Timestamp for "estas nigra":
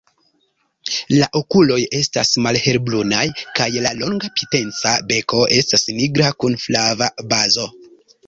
5.59-6.31